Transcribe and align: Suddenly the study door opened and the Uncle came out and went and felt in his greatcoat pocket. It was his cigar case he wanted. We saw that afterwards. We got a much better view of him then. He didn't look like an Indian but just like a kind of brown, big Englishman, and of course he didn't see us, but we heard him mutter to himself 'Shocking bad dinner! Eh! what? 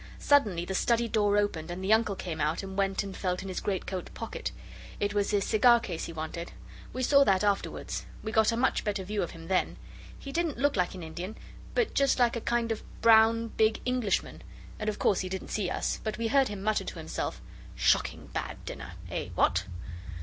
Suddenly 0.17 0.65
the 0.65 0.73
study 0.73 1.07
door 1.07 1.37
opened 1.37 1.69
and 1.69 1.83
the 1.83 1.93
Uncle 1.93 2.15
came 2.15 2.41
out 2.41 2.63
and 2.63 2.75
went 2.75 3.03
and 3.03 3.15
felt 3.15 3.43
in 3.43 3.49
his 3.49 3.59
greatcoat 3.59 4.11
pocket. 4.15 4.51
It 4.99 5.13
was 5.13 5.29
his 5.29 5.43
cigar 5.45 5.79
case 5.79 6.05
he 6.05 6.11
wanted. 6.11 6.53
We 6.91 7.03
saw 7.03 7.23
that 7.25 7.43
afterwards. 7.43 8.07
We 8.23 8.31
got 8.31 8.51
a 8.51 8.57
much 8.57 8.83
better 8.83 9.03
view 9.03 9.21
of 9.21 9.29
him 9.29 9.47
then. 9.47 9.77
He 10.17 10.31
didn't 10.31 10.57
look 10.57 10.75
like 10.75 10.95
an 10.95 11.03
Indian 11.03 11.35
but 11.75 11.93
just 11.93 12.17
like 12.17 12.35
a 12.35 12.41
kind 12.41 12.71
of 12.71 12.81
brown, 13.01 13.49
big 13.49 13.79
Englishman, 13.85 14.41
and 14.79 14.89
of 14.89 14.97
course 14.97 15.19
he 15.19 15.29
didn't 15.29 15.49
see 15.49 15.69
us, 15.69 16.01
but 16.03 16.17
we 16.17 16.29
heard 16.29 16.47
him 16.47 16.63
mutter 16.63 16.83
to 16.83 16.97
himself 16.97 17.39
'Shocking 17.75 18.31
bad 18.33 18.57
dinner! 18.65 18.93
Eh! 19.11 19.29
what? 19.35 19.65